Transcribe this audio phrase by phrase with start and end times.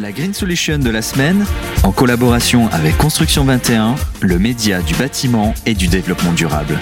[0.00, 1.44] La Green Solution de la semaine,
[1.82, 6.78] en collaboration avec Construction 21, le média du bâtiment et du développement durable.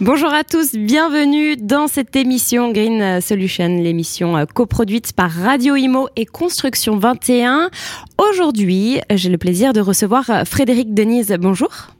[0.00, 6.08] Bonjour à tous, bienvenue dans cette émission Green Solution, l'émission euh, coproduite par Radio Imo
[6.16, 7.70] et Construction 21.
[8.18, 11.34] Aujourd'hui, j'ai le plaisir de recevoir euh, Frédéric Denise.
[11.40, 11.94] Bonjour.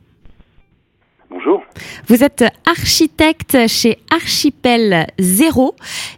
[2.08, 5.74] Vous êtes architecte chez Archipel Zéro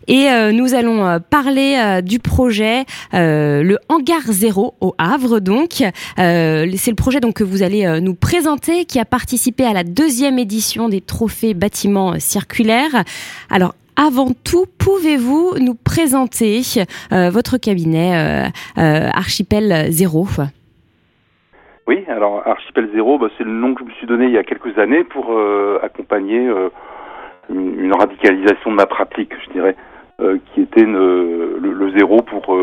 [0.09, 5.41] et euh, nous allons euh, parler euh, du projet le Hangar Zéro au Havre.
[5.41, 5.83] Donc,
[6.17, 10.39] c'est le projet donc que vous allez nous présenter qui a participé à la deuxième
[10.39, 13.05] édition des trophées bâtiments circulaires.
[13.51, 16.63] Alors, avant tout, pouvez-vous nous présenter
[17.11, 20.29] votre cabinet Archipel Zéro?
[21.87, 24.39] Oui, alors Archipel Zéro, bah, c'est le nom que je me suis donné il y
[24.39, 26.69] a quelques années pour euh, accompagner euh,
[27.49, 29.77] une, radicalisation de ma pratique, je dirais,
[30.21, 32.55] euh, qui était le, zéro pour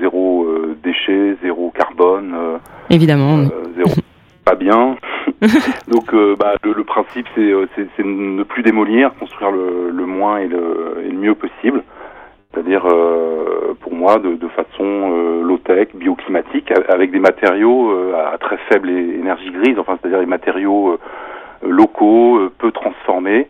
[0.00, 0.46] zéro
[0.84, 2.36] déchet, zéro carbone.
[2.90, 3.44] Évidemment.
[3.76, 3.90] zéro
[4.44, 4.96] pas bien.
[5.88, 11.18] Donc bah, le, principe, c'est ne plus démolir, construire le, moins et le, et le
[11.18, 11.82] mieux possible
[12.52, 18.38] c'est-à-dire euh, pour moi de, de façon euh, low-tech, bioclimatique, avec des matériaux euh, à
[18.38, 20.98] très faible énergie grise, enfin c'est-à-dire des matériaux
[21.62, 23.48] locaux, peu transformés,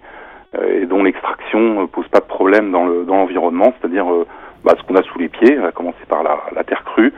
[0.66, 4.06] et dont l'extraction pose pas de problème dans l'environnement, c'est-à-dire
[4.64, 7.12] bah, ce qu'on a sous les pieds, à commencer par la, la terre crue,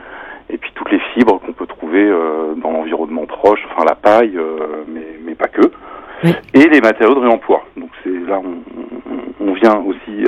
[0.49, 2.09] et puis toutes les fibres qu'on peut trouver
[2.57, 4.37] dans l'environnement proche, enfin la paille,
[4.89, 5.71] mais, mais pas que,
[6.53, 7.63] et les matériaux de réemploi.
[7.77, 10.25] Donc c'est là on, on, vient aussi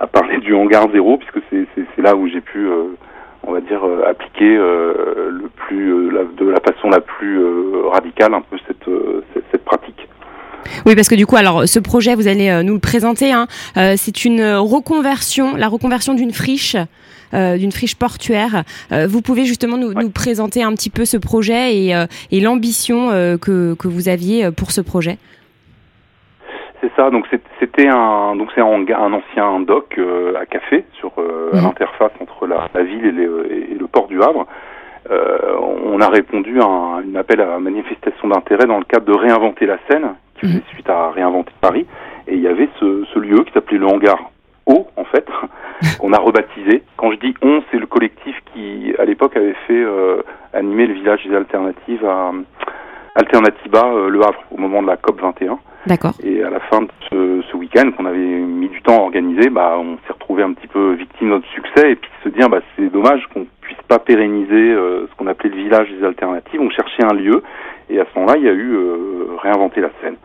[0.00, 2.96] à parler du hangar zéro, puisque c'est là où j'ai pu, euh,
[3.46, 7.38] on va dire, euh, appliquer euh, le plus, de la façon la plus
[7.92, 8.88] radicale un peu cette,
[9.52, 10.08] cette, pratique.
[10.86, 13.32] Oui, parce que du coup, alors ce projet, vous allez nous le présenter.
[13.32, 13.46] Hein,
[13.96, 16.76] c'est une reconversion, la reconversion d'une friche.
[17.32, 18.64] d'une friche portuaire.
[18.90, 23.88] vous pouvez justement nous, présenter un petit peu ce projet et, et l'ambition que, que
[23.88, 25.18] vous aviez pour ce projet
[26.80, 27.10] c'est ça.
[27.10, 27.26] Donc
[27.58, 31.62] c'était un donc c'est un, un, ancien dock euh, à café sur euh, mhm.
[31.62, 34.46] l'interface entre la, la ville et, et, le port du Havre.
[35.10, 39.66] Euh, on a répondu à un, appel à manifestation d'intérêt dans le cadre de réinventer
[39.66, 40.64] la Seine, qui faisait mhm.
[40.74, 41.86] suite à réinventer Paris.
[42.26, 44.30] Et il y avait ce, ce lieu qui s'appelait le hangar
[44.66, 45.26] O, en fait,
[45.98, 46.82] qu'on a rebaptisé.
[46.96, 49.84] Quand je dis on, c'est le collectif qui, à l'époque, avait fait
[50.52, 52.30] animer le village des alternatives à
[53.16, 55.58] Alternativa Le Havre au moment de la COP 21.
[55.86, 56.12] D'accord.
[56.22, 59.48] Et à la fin de ce, ce week-end qu'on avait mis du temps à organiser,
[59.48, 62.48] bah, on s'est retrouvé un petit peu victime de notre succès et puis se dire
[62.48, 66.60] bah, c'est dommage qu'on puisse pas pérenniser euh, ce qu'on appelait le village des alternatives.
[66.60, 67.42] On cherchait un lieu
[67.88, 70.16] et à ce moment-là, il y a eu euh, réinventer la scène.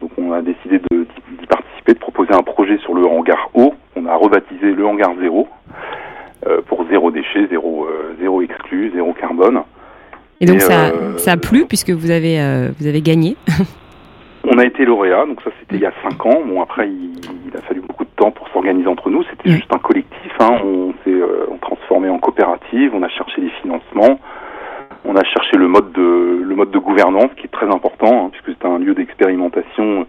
[0.00, 3.74] Donc on a décidé d'y participer, de proposer un projet sur le hangar haut.
[3.96, 5.48] On a rebaptisé le hangar zéro
[6.46, 7.88] euh, pour zéro déchet, zéro,
[8.20, 9.62] zéro exclu, zéro carbone.
[10.40, 12.38] Et donc ça, ça a plu puisque vous avez,
[12.78, 13.36] vous avez gagné
[14.58, 16.40] On a été lauréat, donc ça c'était il y a cinq ans.
[16.44, 19.22] Bon après il, a fallu beaucoup de temps pour s'organiser entre nous.
[19.30, 20.32] C'était juste un collectif.
[20.40, 20.58] Hein.
[20.64, 22.90] On s'est euh, transformé en coopérative.
[22.92, 24.18] On a cherché des financements.
[25.04, 28.30] On a cherché le mode de le mode de gouvernance qui est très important hein,
[28.32, 30.06] puisque c'est un lieu d'expérimentation.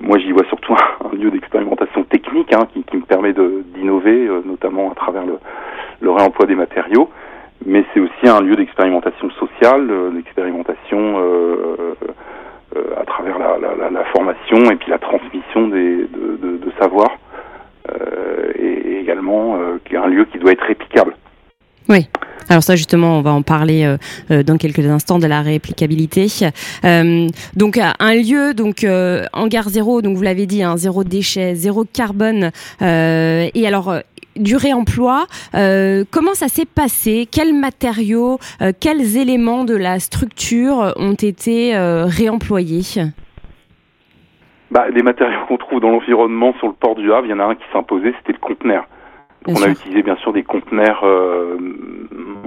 [0.00, 0.74] Moi j'y vois surtout
[1.12, 5.38] un, lieu d'expérimentation technique hein, qui, me permet d'innover, euh, notamment à travers le,
[6.00, 7.10] le, réemploi des matériaux.
[7.66, 11.94] Mais c'est aussi un lieu d'expérimentation sociale, euh, d'expérimentation euh,
[13.22, 16.60] travers la, formation et puis la transmission des, de, de,
[17.90, 21.14] euh, et, également euh, un lieu qui doit être réplicable.
[21.88, 22.08] Oui.
[22.52, 23.96] Alors ça justement, on va en parler
[24.30, 26.26] euh, dans quelques instants de la réplicabilité.
[26.84, 27.26] Euh,
[27.56, 31.86] donc un lieu, donc euh, hangar zéro, donc vous l'avez dit, hein, zéro déchet, zéro
[31.90, 32.50] carbone.
[32.82, 33.94] et alors
[34.36, 35.24] du réemploi.
[35.54, 37.26] Euh, comment ça s'est passé?
[37.30, 42.82] Quels matériaux, euh, quels éléments de la structure ont été euh, réemployés?
[44.70, 47.40] Bah, Les matériaux qu'on trouve dans l'environnement sur le port du Havre, il y en
[47.40, 48.86] a un qui s'imposait, c'était le conteneur.
[49.46, 51.04] On a utilisé bien sûr des conteneurs,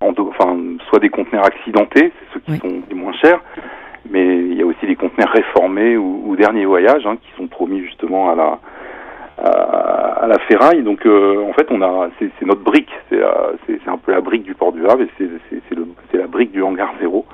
[0.02, 0.58] en enfin,
[0.90, 3.42] soit des conteneurs accidentés, c'est ceux qui sont les moins chers,
[4.10, 7.48] mais il y a aussi des conteneurs réformés ou, ou dernier voyage, hein, qui sont
[7.48, 8.60] promis justement à la,
[9.44, 10.84] à, la ferraille.
[10.84, 13.22] Donc euh, en fait, on a c'est notre brique, c'est
[13.88, 17.26] un peu la brique du port du Havre et c'est la brique du hangar zéro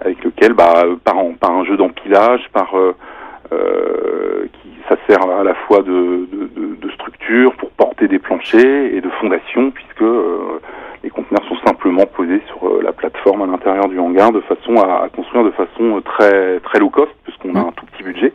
[0.00, 2.94] avec lequel, bah, par, par un jeu d'empilage, par euh,
[3.52, 7.70] euh, qui ça sert à la fois de, de, de, structure pour
[8.04, 10.04] des planchers et de fondation puisque
[11.02, 15.04] les conteneurs sont simplement posés sur la plateforme à l'intérieur du hangar de façon à,
[15.04, 17.68] à, construire de façon très très low cost puisqu'on a mmh.
[17.68, 18.32] un tout petit budget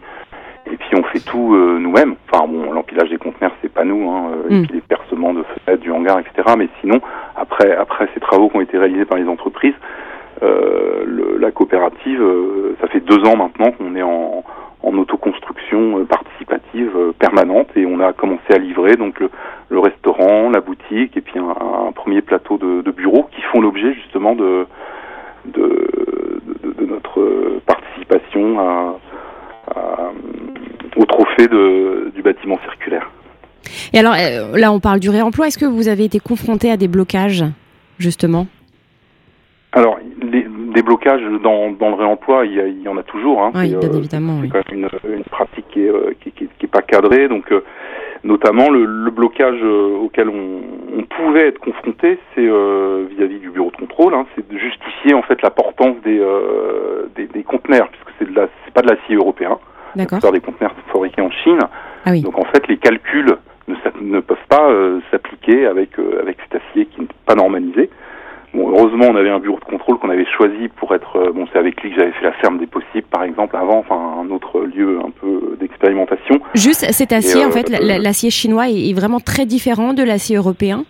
[0.71, 2.15] et puis on fait tout nous-mêmes.
[2.31, 4.61] Enfin bon, l'empilage des conteneurs c'est pas nous, hein, et Mm.
[4.67, 6.55] puis les percements de fenêtres du hangar, etc.
[6.57, 7.01] Mais sinon,
[7.35, 9.73] après, après ces travaux qui ont été réalisés par les entreprises,
[10.43, 14.43] euh, le- la coopérative, euh, ça fait deux ans maintenant qu'on est en,
[14.83, 16.05] en autoconstruction euh, euh,
[17.21, 19.21] permanente et on a commencé à livrer donc
[19.69, 24.35] le, restaurant, la boutique et puis un, premier plateau de, bureaux qui font l'objet justement
[24.35, 24.65] de,
[25.45, 25.87] de,
[26.85, 28.57] notre participation
[30.97, 33.09] au trophée du bâtiment circulaire.
[33.93, 35.47] Et alors euh, là, on parle du réemploi.
[35.47, 37.45] Est-ce que vous avez été confronté à des blocages,
[37.99, 38.47] justement?
[40.73, 43.41] Des blocages dans, dans le réemploi, il y, a- il y en a toujours.
[43.43, 43.51] Hein.
[43.55, 44.33] Oui, C'est, bien euh, évidemment.
[44.37, 44.49] c'est Oui.
[44.49, 47.27] quand même une, une pratique qui est, euh, qui, qui- qui est pas cadrée.
[47.27, 47.63] Donc, euh,
[48.23, 50.61] notamment, le, le blocage auquel on,
[50.99, 55.21] on pouvait être confronté, c'est vis-à-vis du bureau de contrôle, hein, c'est de justifier en
[55.23, 56.21] fait la portance des,
[57.15, 59.57] des, des conteneurs, puisque c'est de la, c'est pas de l'acier européen.
[59.95, 61.59] La plupart des conteneurs sont fabriqués en Chine.
[62.05, 62.21] Ah oui.
[62.21, 63.35] Donc, en fait, les calculs
[64.01, 67.89] ne, peuvent pas euh, s'appliquer avec euh, avec cet acier qui n'est pas normalisé.
[68.53, 69.57] Bon, heureusement, on avait un bureau
[69.97, 71.15] qu'on avait choisi pour être.
[71.17, 73.79] euh, bon, c'est avec lui que j'avais fait la ferme des possibles, par exemple, avant,
[73.79, 76.39] enfin, un autre lieu un peu d'expérimentation.
[76.53, 80.03] Juste cet acier, Et, euh, en fait, la- l'acier chinois est vraiment très différent de
[80.03, 80.85] l'acier européen.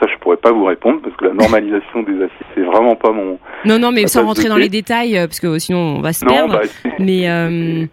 [0.00, 3.12] Ça, je pourrais pas vous répondre parce que la normalisation des aciers, c'est vraiment pas
[3.12, 3.38] mon.
[3.64, 6.12] Non, non, mais Ma sans rentrer dans les détails, euh, parce que sinon on va
[6.12, 6.54] se Non, perdre.
[6.84, 7.86] bah, mais euh,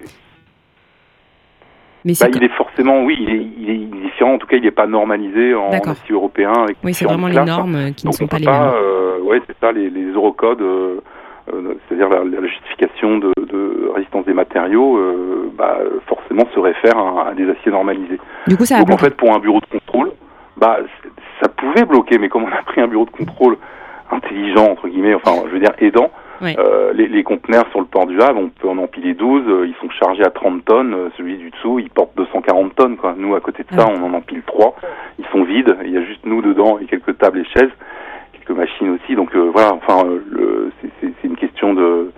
[2.09, 3.29] mais bah, il est forcément, oui, il
[3.69, 4.33] est, il différent.
[4.33, 6.51] En tout cas, il n'est pas normalisé en acier européen.
[6.53, 7.47] Avec oui, c'est vraiment les classes.
[7.47, 8.55] normes euh, qui ne sont on pas les mêmes.
[8.75, 10.99] euh, ouais, c'est ça, les, les eurocodes, euh,
[11.53, 14.99] euh, c'est-à-dire la, la justification de, de résistance des matériaux,
[15.57, 15.77] bah,
[16.07, 18.19] forcément se réfère à, à des aciers normalisés.
[18.47, 20.11] Du coup, ça a Donc en fait, pour un bureau de contrôle,
[20.57, 20.79] bah,
[21.41, 23.57] ça pouvait bloquer, mais comme on a pris un bureau de contrôle
[24.11, 26.09] intelligent, entre guillemets, enfin, je veux dire, aidant,
[26.57, 29.67] Euh, les, les conteneurs sur le port du Havre, on peut en empiler 12, euh,
[29.67, 33.13] ils sont chargés à 30 tonnes, euh, celui du dessous, il porte 240 tonnes, quoi.
[33.17, 34.75] Nous, à côté de ça, on en empile 3,
[35.19, 37.71] ils sont vides, il y a juste nous dedans et quelques tables et chaises,
[38.33, 42.11] quelques machines aussi, donc euh, voilà, enfin, euh, c'est- une question de,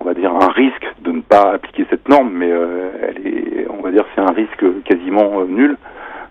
[0.00, 3.66] on va dire, un risque de ne pas appliquer cette norme, mais euh, elle est,
[3.70, 5.76] on va dire, c'est un risque quasiment nul.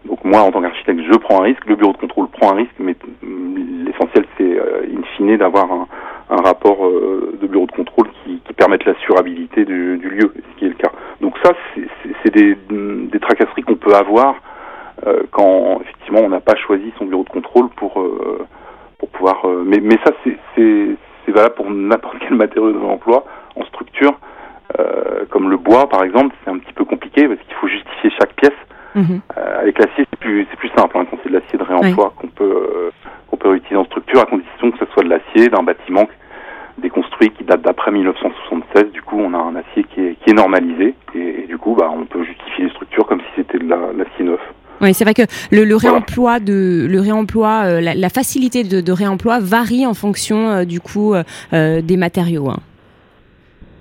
[0.06, 2.56] Donc moi, en tant qu'architecte, je prends un risque, le bureau de contrôle prend un
[2.56, 5.88] risque, mais mm, l'essentiel, c'est euh, in fine d'avoir un,
[6.30, 10.60] un rapport euh, de bureau de contrôle qui, qui permette l'assurabilité du, du lieu, ce
[10.60, 10.92] qui est le cas.
[11.22, 14.36] Donc ça, c'est- des, des tracasseries qu'on peut avoir
[15.08, 18.46] euh, quand effectivement on n'a pas choisi son bureau de contrôle pour euh,
[19.00, 19.46] pour pouvoir.
[19.46, 20.38] euh, mais, mais ça, c'est-
[21.30, 23.26] valable pour n'importe quel matériau de l'emploi
[23.58, 24.18] en structure,
[24.80, 26.34] euh, comme le bois par exemple.
[26.44, 28.58] C'est un petit peu compliqué parce qu'il faut justifier chaque pièce.
[28.96, 29.20] Mhm.
[29.38, 32.28] Euh, avec l'acier, c'est plus, plus simple hein, quand c'est de l'acier de réemploi qu'on
[32.28, 32.92] peut, euh,
[33.30, 36.08] qu'on peut réutiliser en structure, à condition que ce soit de l'acier d'un bâtiment
[37.20, 38.92] qui date d'après 1976.
[38.92, 41.76] Du coup, on a un acier qui est, qui est normalisé et, et du coup,
[41.76, 44.40] bah, on peut justifier les structures comme si c'était de la- de l'acier neuf.
[44.82, 45.96] Oui, c'est vrai que le, le Voilà.
[45.96, 50.66] réemploi de le réemploi, euh, la, la facilité de, de réemploi varie en fonction euh,
[50.66, 52.50] du coup euh, des matériaux.
[52.50, 52.60] hein.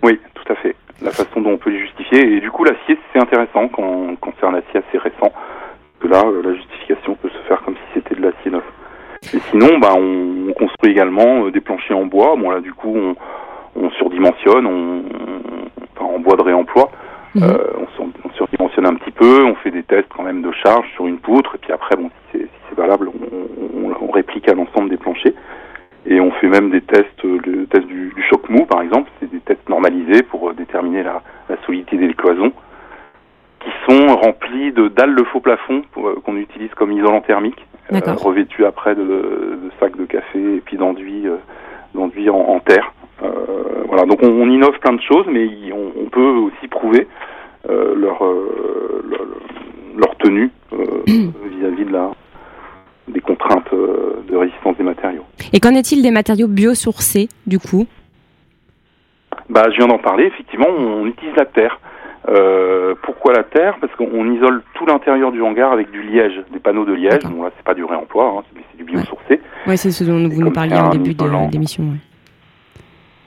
[0.02, 0.74] Oui, tout à fait.
[1.02, 2.36] La façon dont on peut les justifier.
[2.36, 5.30] Et du coup, l'acier, c'est intéressant quand, quand c'est un acier assez récent.
[6.00, 8.64] Que là, la justification peut se faire comme si c'était de l'acier neuf.
[9.34, 12.36] Et sinon, bah, on, on construit également euh, des planchers en bois.
[12.36, 13.16] Bon, là, du coup, on,
[13.80, 16.90] on surdimensionne, on, on- enfin, en bois de réemploi.
[17.34, 17.42] Mhm.
[17.44, 20.52] Euh, on, sur- on surdimensionne un petit peu, on fait des tests quand même de
[20.52, 24.10] charge sur une poutre, et puis après, bon, si c'est si valable, on, on- on
[24.10, 25.32] réplique à l'ensemble des planchers.
[26.08, 29.10] Et on fait même des tests, euh, le test du, du choc mou par exemple,
[29.18, 32.52] c'est des tests normalisés pour euh, déterminer la, la solidité des cloisons,
[33.60, 38.20] qui sont remplis de dalles de faux plafond euh, qu'on utilise comme isolant thermique, D'accord.
[38.22, 41.36] revêtus après de café et puis d'enduits euh,
[41.94, 42.92] d'enduits en, en terre.
[43.22, 43.28] Euh,
[43.88, 47.06] voilà, donc on, on innove plein de choses, mais on, on peut aussi prouver
[47.68, 49.20] euh, leur, euh, leur
[49.96, 52.10] leur tenue euh, vis-à-vis de la
[53.08, 55.22] des contraintes de résistance des matériaux.
[55.52, 57.86] Et qu'en est-il des matériaux biosourcés du coup?
[59.48, 60.24] Bah, je viens d'en parler.
[60.24, 61.78] Effectivement, on utilise la terre.
[62.28, 63.76] Euh, pourquoi la terre?
[63.80, 67.22] Parce qu'on isole tout l'intérieur du hangar avec du liège, des panneaux de liège.
[67.30, 69.40] Bon là, c'est pas du réemploi, hein, c'est c'est du biosourcé.
[69.68, 71.48] Oui, c'est ce dont vous nous parliez en début de- ouais.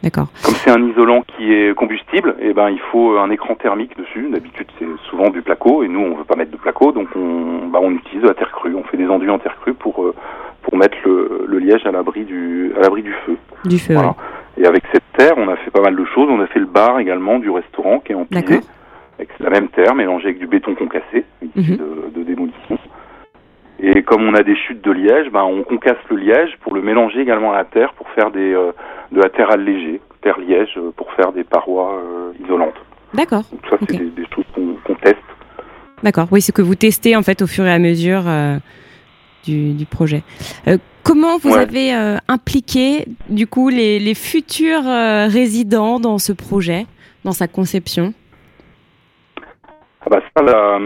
[0.04, 0.28] D'accord.
[0.46, 4.30] Comme c'est un isolant qui est combustible, et ben il faut un écran thermique dessus.
[4.32, 7.68] D'habitude, c'est souvent du placo, et nous, on veut pas mettre de placo, donc on,
[7.68, 8.74] bah, on utilise de la terre crue.
[8.76, 10.14] On fait des enduits en terre crue pour euh,
[10.62, 13.36] pour mettre le, le liège à l'abri du à l'abri du feu.
[13.66, 13.94] Du feu.
[13.94, 14.10] Voilà.
[14.10, 14.64] ouais.
[14.64, 16.30] Et avec cette terre, on a fait pas mal de choses.
[16.30, 18.64] On a fait le bar également du restaurant qui est empilé D'accord.
[19.18, 21.26] avec la même terre mélangée avec du béton concassé
[21.56, 21.78] Mhm.
[21.78, 22.78] de, de démolition.
[23.82, 26.82] Et comme on a des chutes de liège, ben on concasse le liège pour le
[26.82, 28.72] mélanger également à la terre pour faire des euh,
[29.12, 32.76] de la terre allégée, terre liège euh, pour faire des parois euh, isolantes.
[33.14, 33.44] D'accord.
[33.52, 35.18] Donc ça c'est des, des choses qu'on teste
[36.04, 38.24] D'accord, oui, c'est que vous testez en fait au fur et à mesure
[39.44, 40.24] du, du, projet.
[41.04, 41.92] comment vous avez
[42.30, 46.86] impliqué du coup les, les futurs résidents dans ce projet,
[47.26, 48.14] dans sa conception?
[50.06, 50.80] Ah bah ça, la,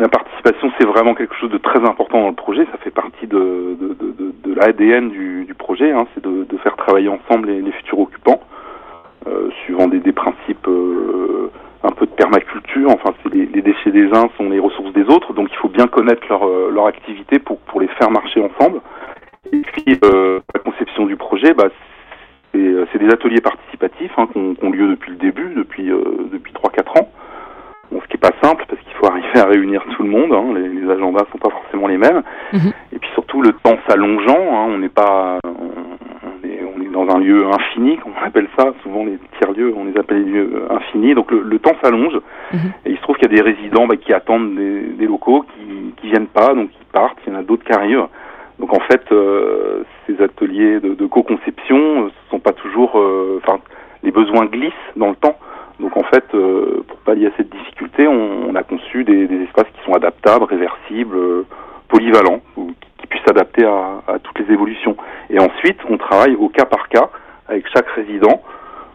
[0.00, 2.64] la participation, c'est vraiment quelque chose de très important dans le projet.
[2.72, 4.23] Ça fait partie de, de, de,
[4.54, 5.90] de l'ADN du, du, projet.
[5.92, 6.06] Hein.
[6.14, 8.40] C'est de, de, faire travailler ensemble les, les futurs occupants,
[9.26, 11.50] euh, suivant des, des principes euh,
[11.82, 12.90] un peu de permaculture.
[12.90, 15.86] Enfin, les, les, déchets des uns sont les ressources des autres, donc il faut bien
[15.86, 18.80] connaître leur, euh, leur activité pour, pour les faire marcher ensemble.
[19.52, 21.68] Et puis, euh, la conception du projet, bah,
[22.52, 25.90] c'est des ateliers participatifs hein, qui ont, lieu depuis le début, depuis,
[26.32, 27.08] depuis 3-4 ans.
[27.90, 30.32] Bon, ce qui n'est pas simple parce qu'il faut arriver à réunir tout le monde.
[30.32, 32.22] Hein, les, les, agendas sont pas forcément les mêmes.
[32.52, 32.68] Mmh.
[32.92, 32.98] Et
[33.34, 34.38] surtout le temps s'allongeant.
[34.38, 38.48] Hein, on n'est pas, on est, on est, dans un lieu infini, comme on appelle
[38.58, 38.72] ça.
[38.82, 41.14] Souvent les tiers lieux, on les appelle les lieux infinis.
[41.14, 42.14] Donc le, le temps s'allonge.
[42.52, 42.56] Mmh.
[42.86, 45.44] Et il se trouve qu'il y a des résidents bah, qui attendent des, des, locaux,
[45.54, 47.18] qui, qui viennent pas, donc qui partent.
[47.26, 48.06] Il y en a d'autres qui arrivent.
[48.58, 53.74] Donc en fait, euh, ces ateliers de, de co-conception, ce sont pas toujours, enfin, euh,
[54.04, 55.36] les besoins glissent dans le temps.
[55.80, 59.42] Donc en fait, euh, pour pallier à cette difficulté, on, on a conçu des, des,
[59.42, 61.46] espaces qui sont adaptables, réversibles, euh,
[61.88, 64.96] polyvalents, ou qui, qui puissent s'adapter à, à, toutes les évolutions.
[65.30, 67.10] Et ensuite, on travaille au cas par cas
[67.48, 68.42] avec chaque résident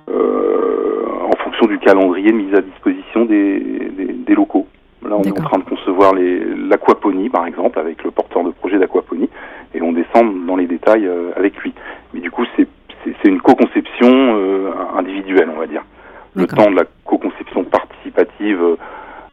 [0.09, 4.67] euh, en fonction du calendrier de mise à disposition des, des, des locaux.
[5.07, 8.77] Là, on est en train de concevoir l'aquaponie, par exemple, avec le porteur de projet
[8.77, 9.29] d'aquaponie,
[9.73, 11.73] et on descend dans les détails euh, avec lui.
[12.13, 12.67] Mais du coup, c'est
[13.25, 15.83] une co-conception euh, individuelle, on va dire
[16.35, 18.77] le temps de la co-conception participative euh,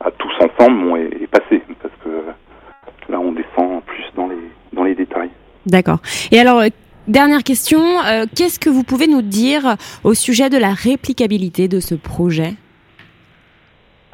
[0.00, 4.36] à tous ensemble bon, est, est, passé parce que là on descend plus dans les
[4.72, 5.30] dans les détails.
[5.76, 5.98] D'accord.
[6.32, 6.62] Et alors
[7.06, 11.80] dernière question, euh, qu'est-ce que vous pouvez nous dire au sujet de la réplicabilité de
[11.80, 12.54] ce projet?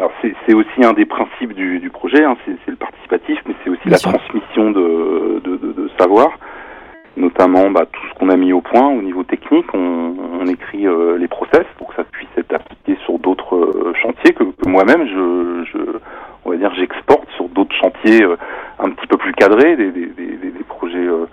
[0.01, 3.71] Alors c'est aussi un des principes du, du projet, hein, c'est le participatif, mais c'est
[3.71, 4.11] aussi Bien la sûr.
[4.13, 6.31] transmission de, de, de, de savoir
[7.17, 9.67] notamment bah, tout ce qu'on a mis au point au niveau technique.
[9.75, 13.93] On, on écrit euh, les process pour que ça puisse être appliqué sur d'autres euh,
[14.03, 15.79] chantiers que, que moi-même, je, je,
[16.45, 18.37] on va dire, j'exporte sur d'autres chantiers euh,
[18.81, 21.27] un petit peu plus cadrés, des, des, des, des projets euh,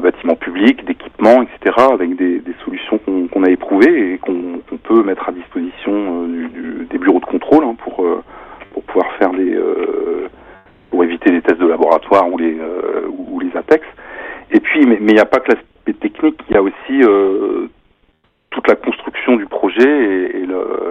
[0.00, 4.60] de, bâtiments publics, d'équipements, etc., avec des, des solutions qu'on qu a éprouvées et qu'on
[4.68, 8.04] qu peut mettre à disposition euh, des bureaux de contrôle hein, pour,
[8.72, 9.56] pour pouvoir faire les
[10.90, 12.56] pour éviter les tests de laboratoire ou les
[13.08, 13.86] ou les APEX.
[14.52, 17.68] Et puis, mais il n'y a pas que l'aspect technique, il y a aussi euh,
[18.50, 20.46] toute la construction du projet et,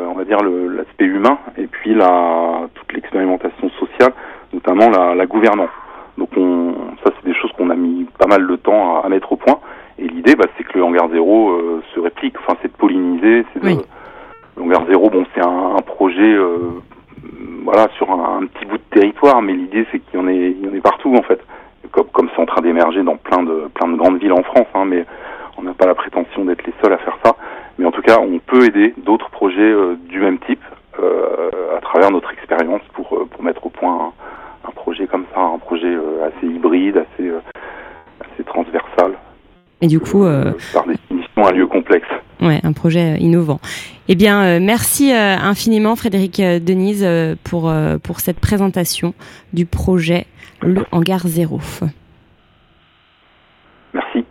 [0.08, 4.14] on va dire l'aspect humain, et puis la, toute l'expérimentation sociale,
[4.54, 5.70] notamment la gouvernance.
[6.18, 6.74] Donc on,
[7.04, 9.36] ça, c'est des choses qu'on a mis pas mal de temps à, à mettre au
[9.36, 9.60] point.
[9.98, 12.36] Et l'idée, bah, c'est que le hangar zéro euh, se réplique.
[12.40, 13.46] Enfin, c'est de polliniser.
[13.54, 13.78] C'est oui.
[14.56, 16.82] le hangar zéro, bon, c'est un, un, projet, euh,
[17.66, 20.56] voilà, sur un, un, petit bout de territoire, mais l'idée, c'est qu'il y en ait,
[20.58, 21.42] il y en ait partout, en fait
[21.92, 24.68] comme comme c'est en train d'émerger dans plein de plein de grandes villes en France,
[24.76, 25.06] hein, mais
[25.58, 27.36] on n'a pas la prétention d'être les seuls à faire ça.
[27.80, 30.62] Mais en tout cas, on peut aider d'autres projets euh, du même type
[31.76, 34.12] à travers notre expérience pour pour mettre au point
[34.66, 37.32] un, un, projet comme ça, un projet assez hybride, assez.
[39.82, 40.26] Et du coup,
[40.74, 42.08] par définition, un lieu complexe.
[42.42, 43.60] Ouais, un projet innovant.
[44.08, 47.08] Eh bien, euh, merci euh, infiniment Frédéric euh, Denise
[47.44, 47.72] pour,
[48.02, 49.14] pour cette présentation
[49.54, 50.26] du projet
[50.62, 51.60] Le Hangar Zéro.
[53.94, 54.26] Merci.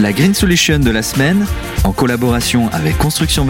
[0.00, 1.46] La Green Solution de la semaine,
[1.84, 3.44] en collaboration avec Construction